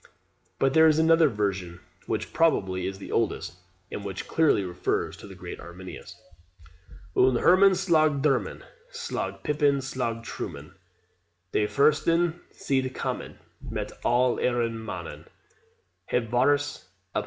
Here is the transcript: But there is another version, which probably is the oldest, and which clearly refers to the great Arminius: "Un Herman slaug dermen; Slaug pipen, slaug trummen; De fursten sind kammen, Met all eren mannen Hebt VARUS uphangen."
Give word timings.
But 0.57 0.73
there 0.73 0.87
is 0.87 0.97
another 0.97 1.29
version, 1.29 1.79
which 2.07 2.33
probably 2.33 2.87
is 2.87 2.97
the 2.97 3.11
oldest, 3.11 3.53
and 3.91 4.03
which 4.03 4.27
clearly 4.27 4.63
refers 4.65 5.15
to 5.17 5.27
the 5.27 5.35
great 5.35 5.59
Arminius: 5.59 6.19
"Un 7.15 7.35
Herman 7.35 7.73
slaug 7.73 8.23
dermen; 8.23 8.63
Slaug 8.91 9.43
pipen, 9.43 9.77
slaug 9.77 10.23
trummen; 10.25 10.73
De 11.51 11.67
fursten 11.67 12.39
sind 12.51 12.95
kammen, 12.95 13.35
Met 13.69 13.91
all 14.03 14.37
eren 14.37 14.73
mannen 14.83 15.27
Hebt 16.07 16.31
VARUS 16.31 16.85
uphangen." 17.15 17.19